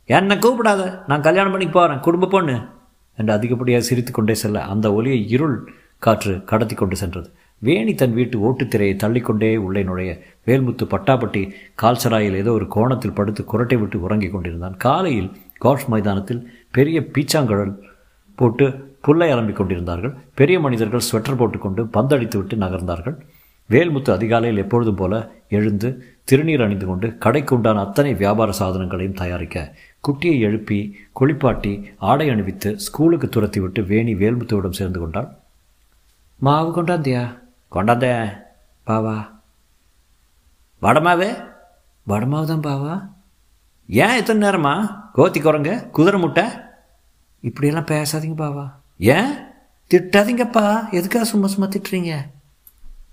[0.09, 0.83] என்னை கூப்பிடாத?
[1.07, 2.55] நான் கல்யாணம் பண்ணிக்கு போகிறேன் குடும்ப பொண்ணு.
[3.19, 5.58] என்று அதிகப்படியாக சிரித்து கொண்டே செல்ல அந்த ஒலியை இருள்
[6.05, 7.29] காற்று கடத்தி கொண்டு சென்றது.
[7.62, 10.12] வேணி தன் வீட்டு ஓட்டுத்திரையை தள்ளிக்கொண்டே உள்ளே நுழைய
[10.47, 11.41] வேல்முத்து பட்டாப்பட்டி
[11.82, 14.77] கால்சராயில் ஏதோ ஒரு கோணத்தில் படுத்து குரட்டை விட்டு உறங்கிக் கொண்டிருந்தான்.
[14.77, 15.32] காலையில்
[15.65, 17.73] கோல்ஃப் மைதானத்தில் பெரிய பீச்சாங்கழல்
[18.39, 18.67] போட்டு
[19.01, 20.13] புல்லை அலம்பிக் கொண்டிருந்தார்கள்.
[20.36, 23.17] பெரிய மனிதர்கள் ஸ்வெட்டர் போட்டுக்கொண்டு பந்தடித்து விட்டு நகர்ந்தார்கள்.
[23.69, 25.13] வேல்முத்து அதிகாலையில் எப்பொழுதும் போல
[25.49, 25.89] எழுந்து
[26.31, 29.75] திருநீர் அணிந்து கொண்டு கடைக்கு உண்டான அத்தனை வியாபார சாதனங்களையும் தயாரிக்க
[30.07, 35.27] குட்டியை எழுப்பி குளிப்பாட்டி ஆடை அணிவித்து ஸ்கூலுக்கு துரத்தி விட்டு வேணி வேல்முத்துவிடம் சேர்ந்து கொண்டாள்.
[36.37, 37.39] மாவு கொண்டாந்தியா?
[37.71, 38.29] கொண்டாந்தே.
[38.87, 39.29] பாவா.
[40.81, 41.47] வடமாவே?
[42.07, 43.09] வடமாவு தான் பாவா.
[43.87, 45.01] ஏன் எத்தனை நேரமா?
[45.15, 46.43] கோத்தி குரங்க குதிரை முட்டை?
[47.39, 48.71] இப்படியெல்லாம் பேசாதீங்க பாவா.
[48.97, 49.33] ஏன்?
[49.93, 50.89] திட்டாதீங்கப்பா.
[50.91, 52.29] எதுக்காக சும்மா சும்மா திட்டுறீங்க?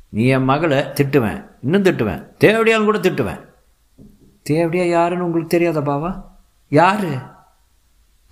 [0.09, 1.47] நீ என் மகளை திட்டுவேன்.
[1.63, 2.27] இன்னும் திட்டுவேன்.
[2.41, 3.41] தேவடியாலும் கூட திட்டுவேன்.
[4.43, 6.23] தேவடியா யாருன்னு உங்களுக்கு தெரியாதா பாவா?
[6.69, 7.19] யாரு?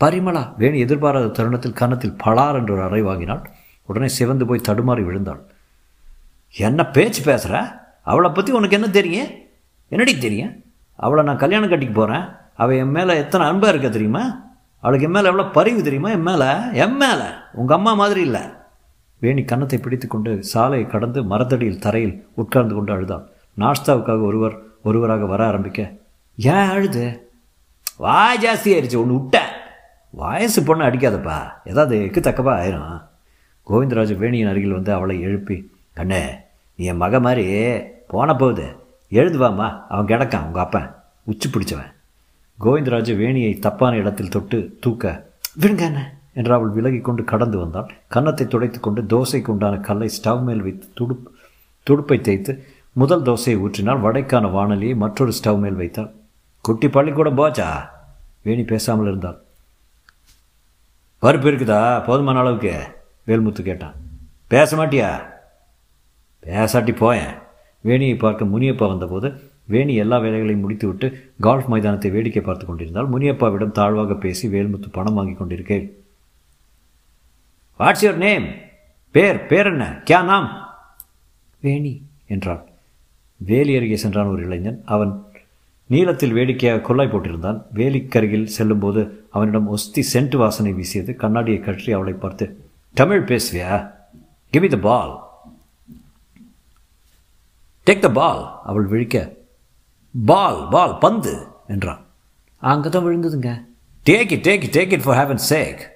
[0.05, 0.55] பரிமளா.
[0.59, 3.51] வேணு எதிர்பாராத தருணத்தில் கன்னத்தில் பலார் என்று ஒரு அறை வாங்கினாள்.
[3.87, 5.41] உடனே சிவந்து போய் தடுமாறி விழுந்தாள்.
[6.57, 9.29] என்ன பேச்சு பேசுகிற அவளை பற்றி உனக்கு என்ன தெரியும்?
[9.89, 10.63] என்னடி தெரியும்?
[10.97, 14.41] அவளை நான் கல்யாணம் கட்டிக்கு போகிறேன் அவள் என் மேலே எத்தனை அன்பாக இருக்க தெரியுமா?
[14.79, 16.11] அவளுக்கு என் மேலே எவ்வளோ பரிவு தெரியுமா?
[16.11, 16.51] என் மேலே?
[16.73, 17.29] என் மேலே.
[17.53, 18.41] உங்கள் அம்மா மாதிரி இல்லை.
[19.25, 23.27] வேணி கன்னத்தை பிடித்து கொண்டு சாலையை கடந்து மரத்தடியில் தரையில் உட்கார்ந்து கொண்டு அழுதான்.
[23.59, 25.81] நாஷ்தாவுக்காக ஒருவர் ஒருவராக வர ஆரம்பிக்க
[26.37, 27.05] ஏன் அழுது?
[27.97, 29.51] வாய் ஜாஸ்தி ஆயிடுச்சு ஒன்று விட்டேன்
[30.11, 33.03] வயசு பொண்ணு அடிக்காதப்பா ஏதாவது எக்கு தக்கப்பா ஆயிரும்.
[33.71, 35.57] கோவிந்தராஜ் வேணியின் அருகில் வந்து அவளை எழுப்பி
[35.95, 36.23] கண்ணே
[36.77, 37.45] நீ என் மக மாதிரி
[38.07, 38.67] போன போகுது.
[39.11, 40.89] எழுதுவாம்மா அவன் கிடக்கான் உங்கள் அப்பன்.
[41.25, 41.93] உச்சி பிடிச்சவன்.
[42.65, 45.13] கோவிந்தராஜ் வேணியை தப்பான இடத்தில் தொட்டு தூக்க
[45.61, 46.01] விடுங்க என்ன
[46.35, 47.94] என்று அவள் விலகி கொண்டு கடந்து வந்தாள்.
[48.09, 51.31] கன்னத்தை துடைத்து கொண்டு தோசைக்கு உண்டான கல்லை ஸ்டவ் மேல் வைத்து துடுப்
[51.87, 56.11] துடுப்பை தேய்த்து முதல் தோசையை ஊற்றினால் வடைக்கான வானலியை மற்றொரு ஸ்டவ் மேல் வைத்தாள்.
[56.61, 57.88] குட்டி பள்ளிக்கூடம் போச்சா?
[58.42, 59.38] வேணி பேசாமல் இருந்தாள்.
[61.23, 62.05] பருப்பு இருக்குதா?
[62.05, 62.81] போதுமான அளவுக்கு
[63.27, 63.94] வேல்முத்து கேட்டான்.
[64.47, 65.25] பேச மாட்டியா?
[66.42, 67.35] பேசாட்டி போயேன்.
[67.85, 69.33] வேணியை பார்க்க முனியப்பா வந்தபோது
[69.64, 75.33] வேணி எல்லா வேலைகளையும் முடித்துவிட்டு கால்ஃப் மைதானத்தை வேடிக்கை பார்த்து கொண்டிருந்தால் முனியப்பாவிடம் தாழ்வாக பேசி வேல்முத்து பணம் வாங்கி
[75.33, 76.04] கொண்டிருக்கேன்.
[77.79, 78.47] வாட்ஸ் யுவர் நேம்
[79.11, 80.03] பேர் பேர் என்ன?
[80.05, 80.77] கியா நாம்?
[81.63, 82.03] வேணி.
[82.27, 82.69] என்றாள்.
[83.37, 84.83] வேலி அருகே சென்றான் ஒரு இளைஞன்.
[84.85, 85.23] அவன்
[85.87, 87.63] நீளத்தில் வேடிக்கையாக கொள்ளாய் போட்டிருந்தான்.
[87.75, 91.17] வேலிக்கருகில் செல்லும்போது அவனிடம் ஒஸ்தி சென்ட் வாசனை வீசியது.
[91.17, 93.93] கண்ணாடியை கற்றி அவளை பார்த்து Tamil பேசுவியா?
[94.51, 95.23] Give the ball
[97.87, 99.35] take the ball அவள் விழிக்க
[100.27, 102.07] பால் பால் பந்து என்றான்.
[102.57, 103.65] அங்கே தான் விழுந்ததுங்க.
[104.07, 105.93] Take it take it take it for heaven sake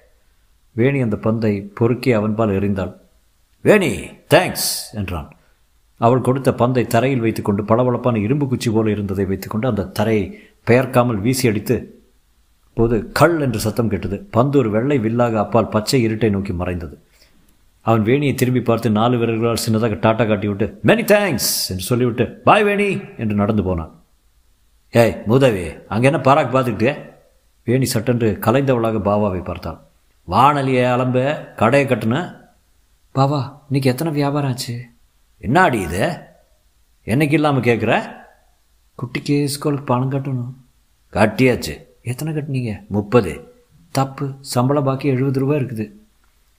[0.79, 2.93] Veni அந்த பந்தை பொறுக்கி அவன்பால் எறிந்தாள்.
[3.65, 3.91] வேணி
[4.33, 5.29] தேங்க்ஸ் என்றான்.
[6.01, 10.25] அவள் கொடுத்த பந்தை தரையில் வைத்துக்கொண்டு பளபளப்பான இரும்பு குச்சி போல இருந்ததை வைத்துக்கொண்டு அந்த தரையை
[10.67, 11.75] பெயர்க்காமல் வீசி அடித்து
[12.77, 14.17] போது கள் என்று சத்தம் கேட்டது.
[14.35, 16.95] பந்து ஒரு வெள்ளை வில்லாக அப்பால் பச்சை இருட்டை நோக்கி மறைந்தது.
[17.85, 22.89] அவன் வேணியை திரும்பி பார்த்து நாலு வீரர்களால் சின்னதாக டாட்டா காட்டிவிட்டு மெனி தேங்க்ஸ் என்று சொல்லிவிட்டு பாய் வேணி
[23.23, 23.91] என்று நடந்து போனான்.
[24.93, 26.93] ஏய் மூதவி அங்கே என்ன பாராக்கு பார்த்துக்கிட்டே
[27.67, 29.79] வேணி சட்டென்று கலைந்தவளாக பாபாவை பார்த்தான்
[30.31, 31.17] வானலியை அலம்ப
[31.55, 32.35] கடையை கட்டுன.
[33.11, 34.85] பாபா இன்னைக்கு எத்தனை வியாபாரம் ஆச்சு?
[35.41, 36.19] என்னாடி இது?
[37.05, 38.11] என்னைக்கு இல்லாமல் கேட்குற
[38.99, 40.53] குட்டிக்கு ஸ்கூலுக்கு பணம் கட்டணும்.
[41.13, 41.83] கட்டியாச்சு.
[42.01, 42.85] எத்தனை கட்டினீங்க?
[42.87, 43.53] முப்பது.
[43.91, 44.33] தப்பு.
[44.39, 45.91] சம்பளம் பாக்கி எழுபது ரூபா இருக்குது.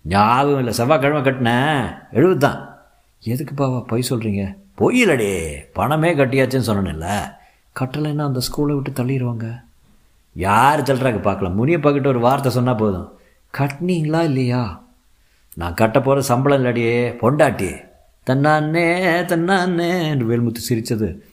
[0.02, 0.72] ஞாபகம் இல்லை.
[0.72, 2.82] செவ்வாய்க்கிழமை கட்டினேன் எழுபது தான்.
[3.20, 7.32] எதுக்கு பாவா பொய் சொல்கிறீங்க பொய் இல்லடி பணமே கட்டியாச்சுன்னு சொன்னேன்ல.
[7.80, 9.62] கட்டலைன்னா அந்த ஸ்கூலை விட்டு தள்ளிடுவாங்க.
[10.32, 13.18] யார் தள்ளுறாங்க பார்க்கலாம் முனியப்பா கிட்ட ஒரு வார்த்தை சொன்னால் போதும்.
[13.58, 14.84] கட்டினீங்களா இல்லையா?
[15.54, 17.88] நான் கட்ட போகிற சம்பளம் இல்லாடியே பொண்டாட்டி.
[18.26, 21.24] தன்னானே தன்னானே என்று வேல்முத்து சிரித்தது.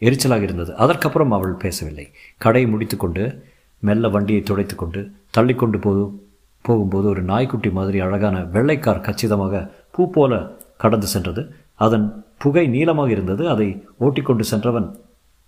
[0.00, 0.76] எரிச்சலாக இருந்தது.
[0.76, 2.12] அதற்கப்புறம் அவள் பேசவில்லை.
[2.38, 3.44] கடையை முடித்துக்கொண்டு
[3.78, 6.22] மெல்ல வண்டியை துடைத்து கொண்டு தள்ளிக்கொண்டு போதும்
[6.62, 11.54] போகும்போது ஒரு நாய்க்குட்டி மாதிரி அழகான வெள்ளைக்கார் கச்சிதமாக பூ போல கடந்து சென்றது.
[11.74, 13.48] அதன் புகை நீளமாக இருந்தது.
[13.48, 14.98] அதை ஓட்டிக்கொண்டு சென்றவன்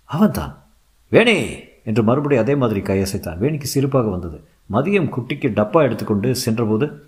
[0.03, 0.63] அவன்தான்.
[1.11, 1.59] வேணே!
[1.83, 3.37] என்று மறுபடியும் அதே மாதிரி கையசைத்தான்.
[3.39, 4.43] வேணிக்கு சிரிப்பாக வந்தது.
[4.71, 7.07] மதியம் குட்டிக்கு டப்பா எடுத்துக்கொண்டு சென்றபோது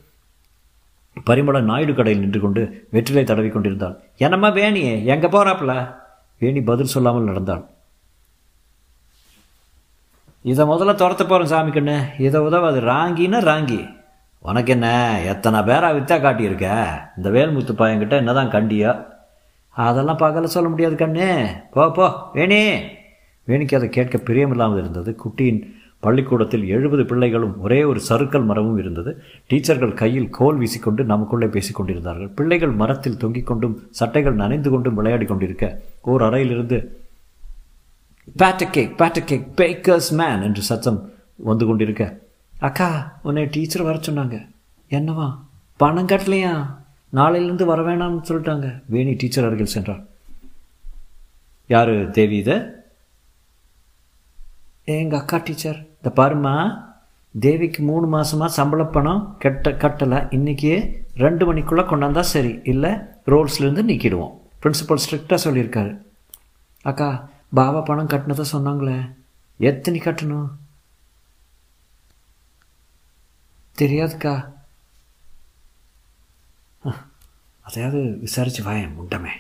[1.26, 4.00] பரிமள நாயுடு கடையில் நின்று கொண்டு வெற்றிலை தடவி கொண்டிருந்தாள்.
[4.18, 5.96] என்னம்மா வேணியே எங்கே போகிறாப்புல
[6.40, 7.66] வேணி பதில் சொல்லாமல் நடந்தாள்.
[10.42, 12.22] இதை முதல்ல துரத்த போகிறேன் சாமி கண்ணு.
[12.22, 12.82] இதை உதவாது.
[12.82, 13.96] ராங்கின்னா ராங்கி.
[14.40, 16.88] உனக்கு என்ன எத்தனை பேரா வித்தா காட்டியிருக்க?
[17.18, 19.06] இந்த வேல்முத்து பையன்கிட்ட என்னதான் கண்டியா?
[19.70, 21.48] அதெல்லாம் பார்க்கல சொல்ல முடியாது கண்ணு.
[21.72, 22.30] போ போ.
[22.34, 22.82] வேணி.
[23.48, 25.16] வேணிக்கு அதை கேட்க பிரியமில்லாமல் இருந்தது.
[25.26, 29.24] குட்டியின் பள்ளிக்கூடத்தில் எழுபது பிள்ளைகளும் ஒரே ஒரு சறுக்கல் மரமும் இருந்தது.
[29.50, 32.28] டீச்சர்கள் கையில் கோல் வீசிக்கொண்டு நமக்குள்ளே பேசிக் கொண்டிருந்தார்கள்.
[32.28, 37.00] பிள்ளைகள் மரத்தில் தொங்கிக் கொண்டும் சட்டைகள் நனைந்து கொண்டும் விளையாடி கொண்டிருக்க ஓர் அறையிலிருந்து
[38.38, 42.18] pat a cake pat a cake baker's man என்று சத்தம் வந்து கொண்டிருக்க
[42.60, 44.48] அக்கா உன்னை டீச்சர் வர சொன்னாங்க.
[44.90, 45.38] என்னவா?
[45.78, 46.76] பணம் கட்டலையா?
[47.14, 48.82] நாளையிலேருந்து வர வேணாம்னு சொல்லிட்டாங்க.
[48.86, 50.04] வேணி டீச்சர் அருகில் சென்றார்.
[51.68, 52.60] யார் தேவி இதை?
[54.94, 56.54] எங்கள் அக்கா டீச்சர் இந்த பாருமா
[57.40, 60.20] தேவிக்கு மூணு மாதமாக சம்பள பணம் கட்ட கட்டலை.
[60.38, 60.72] இன்றைக்கி
[61.16, 62.60] ரெண்டு மணிக்குள்ளே கொண்டாந்தா சரி.
[62.64, 62.92] இல்லை
[63.32, 65.98] ரோல்ஸ்லேருந்து நிற்கிடுவோம் பிரின்சிபல் ஸ்ட்ரிக்டாக சொல்லியிருக்காரு.
[66.82, 69.16] அக்கா பாபா பணம் கட்டினதை சொன்னாங்களே
[69.58, 70.48] எத்தனை கட்டணும்?
[73.78, 74.54] தெரியாதுக்கா.
[77.62, 79.34] அதையாவது விசாரிச்சு வாயேன் முண்டமே.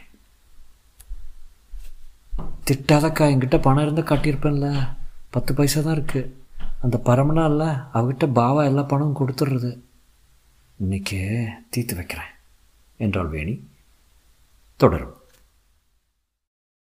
[2.67, 4.95] திட்டாதக்கா என்கிட்ட பணம் இருந்தால் கட்டியிருப்பேன்ல.
[5.35, 6.31] பத்து பைசா தான் இருக்குது
[6.81, 9.79] அந்த பரமனா இல்லை அவகிட்ட பாவா எல்லா பணமும் கொடுத்துட்றது
[10.77, 12.31] இன்றைக்கே தீர்த்து வைக்கிறேன்
[12.97, 13.67] என்றாள் வேணி.
[14.75, 15.14] தொடரும்.